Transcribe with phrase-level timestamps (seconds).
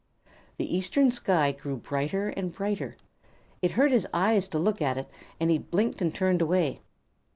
[0.57, 2.97] The eastern sky grew brighter and brighter.
[3.61, 5.07] It hurt his eyes to look at it,
[5.39, 6.81] and he blinked and turned away.